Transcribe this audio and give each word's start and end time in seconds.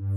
أهلا 0.00 0.08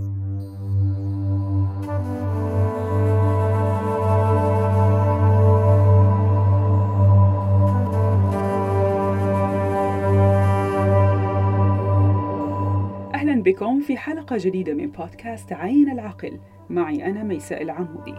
بكم 13.42 13.80
في 13.80 13.96
حلقة 13.96 14.36
جديدة 14.38 14.74
من 14.74 14.90
بودكاست 14.90 15.52
عين 15.52 15.90
العقل. 15.90 16.40
معي 16.70 17.06
أنا 17.06 17.22
ميساء 17.22 17.62
العمودي. 17.62 18.14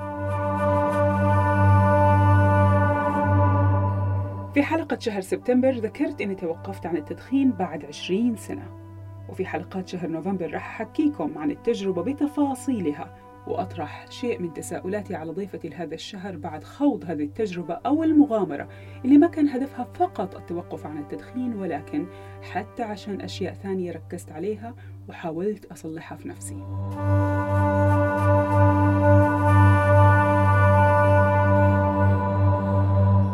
في 4.54 4.64
حلقة 4.64 5.00
شهر 5.00 5.21
سبتمبر 5.21 5.71
ذكرت 5.71 6.21
أني 6.21 6.36
توقفت 6.36 6.86
عن 6.86 6.98
التدخين 6.98 7.52
بعد 7.52 7.86
20 7.86 8.36
سنة. 8.36 8.89
وفي 9.30 9.46
حلقات 9.46 9.88
شهر 9.88 10.07
نوفمبر 10.09 10.54
راح 10.54 10.82
أحكيكم 10.82 11.38
عن 11.38 11.52
التجربة 11.52 12.02
بتفاصيلها 12.04 13.16
وأطرح 13.47 14.05
شيء 14.11 14.42
من 14.42 14.54
تساؤلاتي 14.54 15.15
على 15.15 15.32
ضيفتي 15.32 15.69
لهذا 15.69 15.93
الشهر 15.96 16.38
بعد 16.38 16.64
خوض 16.64 17.05
هذه 17.07 17.24
التجربة 17.24 17.74
أو 17.74 18.04
المغامرة 18.04 18.69
اللي 19.05 19.18
ما 19.18 19.28
كان 19.28 19.47
هدفها 19.50 19.83
فقط 19.93 20.36
التوقف 20.36 20.86
عن 20.86 20.97
التدخين 20.97 21.54
ولكن 21.55 22.05
حتى 22.52 22.83
عشان 22.83 23.21
أشياء 23.21 23.54
ثانية 23.54 23.92
ركزت 23.92 24.32
عليها 24.32 24.75
وحاولت 25.10 25.66
أصلحها 25.66 26.18
في 26.18 26.27
نفسي. 26.27 26.64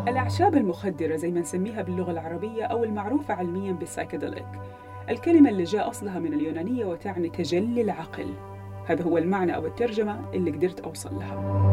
الأعشاب 0.07 0.55
المخدرة 0.55 1.15
زي 1.15 1.31
ما 1.31 1.39
نسميها 1.39 1.81
باللغة 1.81 2.11
العربية 2.11 2.63
أو 2.63 2.83
المعروفة 2.83 3.33
علميا 3.33 3.71
بالسايكيدليك 3.71 4.47
الكلمة 5.09 5.49
اللي 5.49 5.63
جاء 5.63 5.89
أصلها 5.89 6.19
من 6.19 6.33
اليونانية 6.33 6.85
وتعني 6.85 7.29
تجلي 7.29 7.81
العقل. 7.81 8.33
هذا 8.87 9.03
هو 9.03 9.17
المعنى 9.17 9.55
أو 9.55 9.65
الترجمة 9.65 10.31
اللي 10.33 10.51
قدرت 10.51 10.79
أوصل 10.79 11.15
لها. 11.15 11.65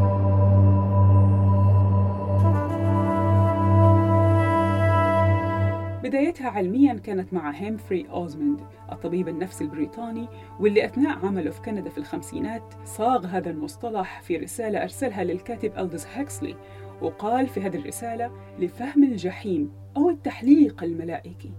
بدايتها 6.04 6.48
علميا 6.48 6.94
كانت 6.94 7.34
مع 7.34 7.50
هيمفري 7.50 8.06
أوزموند 8.10 8.60
الطبيب 8.92 9.28
النفسي 9.28 9.64
البريطاني 9.64 10.28
واللي 10.60 10.84
أثناء 10.84 11.26
عمله 11.26 11.50
في 11.50 11.60
كندا 11.60 11.90
في 11.90 11.98
الخمسينات 11.98 12.62
صاغ 12.84 13.26
هذا 13.26 13.50
المصطلح 13.50 14.20
في 14.20 14.36
رسالة 14.36 14.82
أرسلها 14.82 15.24
للكاتب 15.24 15.78
ألدوس 15.78 16.06
هيكسلي 16.06 16.56
وقال 17.02 17.46
في 17.48 17.60
هذه 17.60 17.76
الرسالة 17.76 18.30
لفهم 18.58 19.04
الجحيم 19.04 19.72
أو 19.96 20.10
التحليق 20.10 20.84
الملائكي 20.84 21.52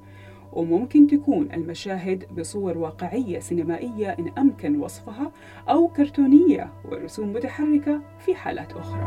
وممكن 0.54 1.08
تكون 1.08 1.52
المشاهد 1.54 2.36
بصور 2.40 2.78
واقعية 2.78 3.40
سينمائية 3.40 4.10
إن 4.20 4.32
أمكن 4.38 4.80
وصفها 4.80 5.32
أو 5.70 5.88
كرتونية 5.88 6.74
ورسوم 6.86 7.34
متحركة 7.34 8.02
في 8.20 8.36
حالات 8.36 8.74
أخرى. 8.74 9.04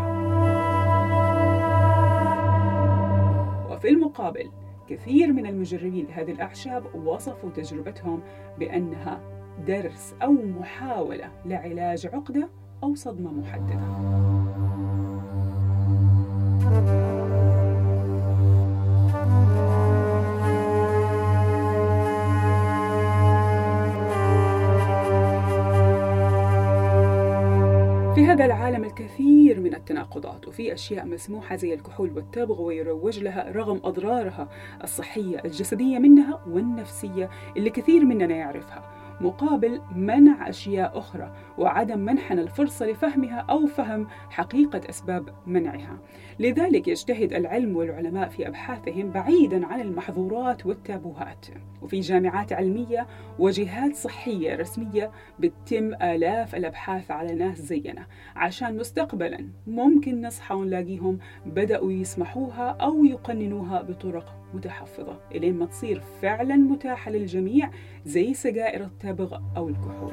وفي 3.71 3.88
المقابل 3.88 4.50
كثير 4.88 5.32
من 5.32 5.47
المجربين 5.47 6.06
لهذه 6.06 6.32
الأعشاب 6.32 6.94
وصفوا 6.94 7.50
تجربتهم 7.50 8.20
بأنها 8.58 9.20
درس 9.66 10.14
أو 10.22 10.32
محاولة 10.32 11.30
لعلاج 11.44 12.06
عقدة 12.06 12.48
أو 12.82 12.94
صدمة 12.94 13.32
محددة. 13.32 14.35
في 28.16 28.27
هذا 28.27 28.44
العالم 28.44 28.84
الكثير 28.84 29.60
من 29.60 29.75
التناقضات 29.75 30.49
وفي 30.49 30.75
أشياء 30.75 31.06
مسموحة 31.06 31.56
زي 31.56 31.75
الكحول 31.75 32.12
والتبغ 32.16 32.62
ويروج 32.62 33.19
لها 33.19 33.53
رغم 33.53 33.81
أضرارها 33.84 34.49
الصحية 34.84 35.43
الجسدية 35.44 35.99
منها 35.99 36.41
والنفسية 36.49 37.31
اللي 37.56 37.71
كثير 37.71 38.04
مننا 38.04 38.34
يعرفها. 38.34 39.05
مقابل 39.21 39.81
منع 39.94 40.49
أشياء 40.49 40.99
أخرى 40.99 41.32
وعدم 41.59 41.99
منحنا 41.99 42.43
الفرصة 42.43 42.87
لفهمها 42.87 43.47
أو 43.50 43.66
فهم 43.66 44.06
حقيقة 44.31 44.81
أسباب 44.91 45.28
منعها. 45.47 45.99
لذلك 46.38 46.88
يجتهد 46.88 47.32
العلم 47.32 47.77
والعلماء 47.77 48.28
في 48.28 48.49
أبحاثهم 48.49 49.10
بعيدا 49.10 49.66
عن 49.66 49.81
المحظورات 49.81 50.66
والتابوهات. 50.66 51.47
وفي 51.82 52.00
جامعات 52.00 52.53
علمية 52.53 53.06
وجهات 53.38 53.94
صحية 53.94 54.56
رسمية 54.56 55.10
بتتم 55.38 55.94
آلاف 55.94 56.54
الأبحاث 56.54 57.10
على 57.10 57.34
ناس 57.34 57.59
زينا. 57.59 58.06
عشان 58.37 58.77
مستقبلا 58.77 59.48
ممكن 59.66 60.22
نصحى 60.22 60.54
ونلاقيهم 60.54 61.19
بدأوا 61.47 61.93
يسمحوها 61.93 62.69
أو 62.69 63.04
يقننوها 63.04 63.83
بطرق 63.83 64.34
متحفظة 64.56 65.18
إلين 65.34 65.58
ما 65.58 65.66
تصير 65.66 66.02
فعلا 66.22 66.56
متاحة 66.56 67.10
للجميع 67.10 67.70
زي 68.04 68.34
سجائر 68.34 68.84
التبغ 68.84 69.38
أو 69.56 69.68
الكحول. 69.68 70.12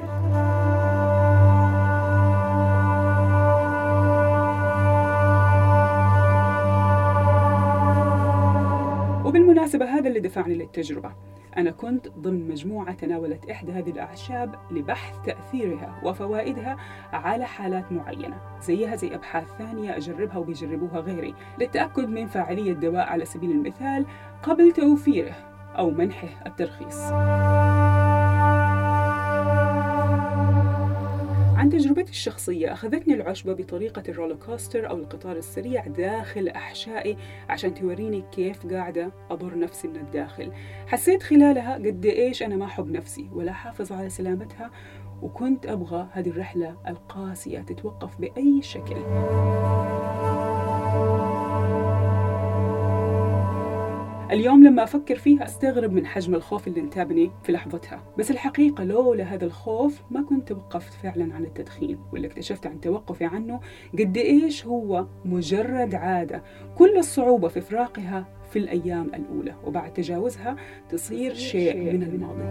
وبالمناسبة 9.26 9.84
هذا 9.84 10.08
اللي 10.08 10.20
دفعني 10.20 10.54
للتجربة. 10.54 11.33
أنا 11.56 11.70
كنت 11.70 12.08
ضمن 12.08 12.48
مجموعة 12.48 12.94
تناولت 12.94 13.50
إحدى 13.50 13.72
هذه 13.72 13.90
الأعشاب 13.90 14.54
لبحث 14.70 15.18
تأثيرها 15.26 16.00
وفوائدها 16.04 16.76
على 17.12 17.44
حالات 17.44 17.92
معينة 17.92 18.36
زيها 18.62 18.96
زي 18.96 19.14
أبحاث 19.14 19.46
ثانية 19.58 19.96
أجربها 19.96 20.36
وبيجربوها 20.36 21.00
غيري 21.00 21.34
للتأكد 21.60 22.08
من 22.08 22.26
فاعلية 22.26 22.72
دواء 22.72 23.06
على 23.06 23.24
سبيل 23.24 23.50
المثال 23.50 24.06
قبل 24.42 24.72
توفيره 24.72 25.34
أو 25.78 25.90
منحه 25.90 26.28
الترخيص. 26.46 27.00
عن 31.64 31.70
تجربتي 31.70 32.10
الشخصية 32.10 32.72
أخذتني 32.72 33.14
العشبة 33.14 33.52
بطريقة 33.52 34.02
الرولوكوستر 34.08 34.90
أو 34.90 34.96
القطار 34.96 35.36
السريع 35.36 35.86
داخل 35.86 36.48
أحشائي 36.48 37.16
عشان 37.48 37.74
توريني 37.74 38.24
كيف 38.32 38.66
قاعدة 38.66 39.12
أضر 39.30 39.58
نفسي 39.58 39.88
من 39.88 39.96
الداخل. 39.96 40.52
حسيت 40.86 41.22
خلالها 41.22 41.74
قد 41.74 42.06
إيش 42.06 42.42
أنا 42.42 42.56
ما 42.56 42.64
أحب 42.64 42.90
نفسي 42.90 43.28
ولا 43.32 43.52
حافظ 43.52 43.92
على 43.92 44.10
سلامتها 44.10 44.70
وكنت 45.22 45.66
أبغى 45.66 46.08
هذه 46.12 46.28
الرحلة 46.28 46.76
القاسية 46.88 47.58
تتوقف 47.58 48.20
بأي 48.20 48.62
شكل. 48.62 48.96
اليوم 54.34 54.64
لما 54.64 54.82
أفكر 54.82 55.16
فيها 55.16 55.44
أستغرب 55.44 55.92
من 55.92 56.06
حجم 56.06 56.34
الخوف 56.34 56.68
اللي 56.68 56.80
انتابني 56.80 57.30
في 57.42 57.52
لحظتها. 57.52 58.02
بس 58.18 58.30
الحقيقة 58.30 58.84
لولا 58.84 59.24
هذا 59.24 59.44
الخوف 59.44 60.02
ما 60.10 60.22
كنت 60.22 60.48
توقفت 60.48 60.92
فعلا 60.92 61.34
عن 61.34 61.44
التدخين 61.44 61.98
واللي 62.12 62.26
اكتشفت 62.26 62.66
عن 62.66 62.80
توقفي 62.80 63.24
عنه 63.24 63.60
قد 63.98 64.16
إيش 64.16 64.66
هو 64.66 65.06
مجرد 65.24 65.94
عادة. 65.94 66.42
كل 66.78 66.98
الصعوبة 66.98 67.48
في 67.48 67.58
إفراقها 67.58 68.26
في 68.50 68.58
الأيام 68.58 69.10
الأولى 69.14 69.54
وبعد 69.64 69.92
تجاوزها 69.92 70.56
تصير 70.88 71.34
شيء. 71.34 71.92
من 71.92 72.02
الماضي. 72.02 72.44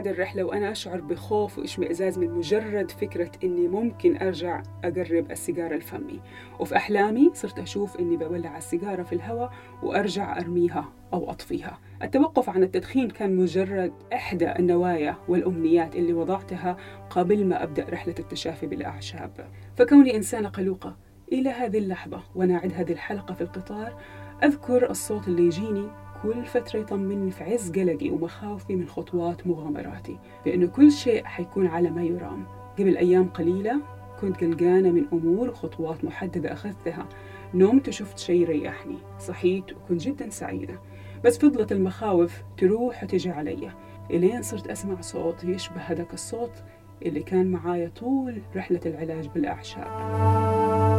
بعد 0.00 0.08
الرحلة 0.08 0.44
وأنا 0.44 0.70
أشعر 0.70 1.00
بخوف 1.00 1.58
وإشمئزاز 1.58 2.18
من 2.18 2.30
مجرد 2.30 2.90
فكرة 2.90 3.30
إني 3.44 3.68
ممكن 3.68 4.16
أرجع 4.16 4.62
أقرب 4.84 5.30
السيجارة 5.30 5.76
لفمي 5.76 6.20
وفي 6.60 6.76
أحلامي 6.76 7.30
صرت 7.34 7.58
أشوف 7.58 7.96
إني 7.96 8.16
بولع 8.16 8.56
السيجارة 8.56 9.02
في 9.02 9.12
الهواء 9.12 9.52
وأرجع 9.82 10.38
أرميها 10.38 10.92
أو 11.12 11.30
أطفيها. 11.30 11.78
التوقف 12.02 12.50
عن 12.50 12.62
التدخين 12.62 13.10
كان 13.10 13.36
مجرد 13.36 13.92
إحدى 14.12 14.52
النوايا 14.58 15.16
والأمنيات 15.28 15.96
اللي 15.96 16.12
وضعتها 16.12 16.76
قبل 17.10 17.46
ما 17.46 17.62
أبدأ 17.62 17.86
رحلة 17.90 18.14
التشافي 18.18 18.66
بالأعشاب. 18.66 19.48
فكوني 19.76 20.16
إنسانة 20.16 20.48
قلوقة 20.48 20.96
إلى 21.32 21.50
هذه 21.50 21.78
اللحظة 21.78 22.22
وأنا 22.34 22.54
أعد 22.54 22.72
هذه 22.72 22.92
الحلقة 22.92 23.34
في 23.34 23.40
القطار 23.40 24.00
أذكر 24.44 24.90
الصوت 24.90 25.28
اللي 25.28 25.42
يجيني 25.42 25.88
كل 26.22 26.44
فترة 26.44 26.80
يطمني 26.80 27.30
في 27.30 27.44
عز 27.44 27.72
قلقي 27.72 28.10
ومخاوفي 28.10 28.76
من 28.76 28.88
خطوات 28.88 29.46
مغامراتي 29.46 30.18
بأنه 30.44 30.66
كل 30.66 30.92
شيء 30.92 31.24
حيكون 31.24 31.66
على 31.66 31.90
ما 31.90 32.02
يرام. 32.02 32.44
قبل 32.78 32.96
أيام 32.96 33.28
قليلة 33.28 33.80
كنت 34.20 34.44
قلقانة 34.44 34.90
من 34.90 35.06
أمور 35.12 35.48
وخطوات 35.48 36.04
محددة 36.04 36.52
أخذتها. 36.52 37.06
نمت 37.54 37.88
وشفت 37.88 38.18
شيء 38.18 38.48
ريحني 38.48 38.96
صحيت 39.18 39.64
وكنت 39.72 40.00
جدا 40.00 40.30
سعيدة. 40.30 40.80
بس 41.24 41.38
فضلت 41.38 41.72
المخاوف 41.72 42.42
تروح 42.56 43.04
وتجي 43.04 43.30
علي. 43.30 43.70
إلين 44.10 44.42
صرت 44.42 44.66
أسمع 44.66 45.00
صوت 45.00 45.44
يشبه 45.44 45.80
هذاك 45.80 46.14
الصوت 46.14 46.62
اللي 47.02 47.20
كان 47.20 47.50
معايا 47.50 47.88
طول 47.88 48.42
رحلة 48.56 48.80
العلاج 48.86 49.28
بالأعشاب. 49.28 50.89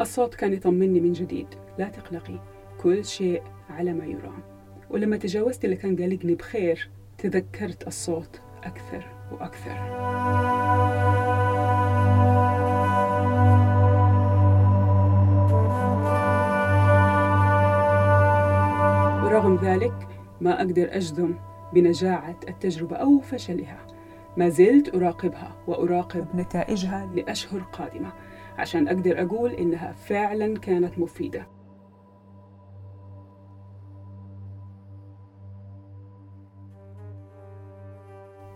الصوت 0.00 0.34
كان 0.34 0.52
يطمني 0.52 1.00
من 1.00 1.12
جديد. 1.12 1.46
لا 1.78 1.88
تقلقي 1.88 2.40
كل 2.78 3.04
شيء 3.04 3.42
على 3.70 3.92
ما 3.92 4.04
يرام. 4.04 4.42
ولما 4.90 5.16
تجاوزت 5.16 5.64
اللي 5.64 5.76
كان 5.76 5.96
قلقني 5.96 6.34
بخير 6.34 6.90
تذكرت 7.18 7.86
الصوت 7.86 8.40
أكثر 8.64 9.06
وأكثر. 9.32 9.76
ورغم 19.24 19.58
ذلك 19.62 20.08
ما 20.40 20.60
أقدر 20.60 20.88
أجزم 20.96 21.34
بنجاعة 21.72 22.36
التجربة 22.48 22.96
أو 22.96 23.20
فشلها. 23.20 23.86
ما 24.36 24.48
زلت 24.48 24.94
أراقبها 24.94 25.56
وأراقب 25.66 26.26
نتائجها 26.34 27.10
لأشهر 27.14 27.60
قادمة. 27.60 28.12
عشان 28.58 28.88
أقدر 28.88 29.22
أقول 29.22 29.50
إنها 29.50 29.92
فعلا 29.92 30.58
كانت 30.58 30.98
مفيدة. 30.98 31.46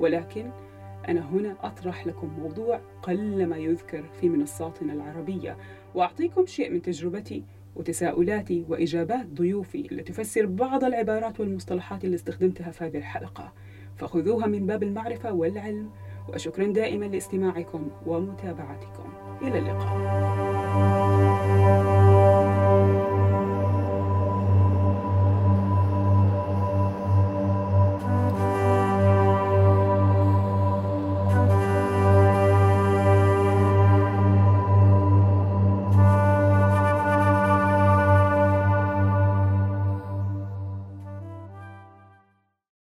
ولكن 0.01 0.51
أنا 1.09 1.21
هنا 1.31 1.57
أطرح 1.63 2.07
لكم 2.07 2.29
موضوع 2.39 2.81
قلما 3.03 3.57
يذكر 3.57 4.05
في 4.21 4.29
منصاتنا 4.29 4.93
العربية 4.93 5.57
وأعطيكم 5.95 6.47
شيء 6.47 6.71
من 6.71 6.83
تجربتي 6.83 7.45
وتساؤلاتي 7.77 8.65
وإجابات 8.69 9.27
ضيوفي 9.27 9.87
اللي 9.87 10.03
تفسر 10.03 10.47
بعض 10.47 10.85
العبارات 10.85 11.41
والمصطلحات 11.41 12.05
اللي 12.05 12.15
استخدمتها 12.15 12.71
في 12.71 12.85
هذه 12.85 12.97
الحلقة. 12.97 13.53
فخذوها 13.97 14.47
من 14.47 14.67
باب 14.67 14.83
المعرفة 14.83 15.33
والعلم 15.33 15.91
وشكرا 16.29 16.67
دائما 16.67 17.05
لاستماعكم 17.05 17.89
ومتابعتكم. 18.07 19.24
إلى 19.43 19.59
اللقاء. 19.59 21.14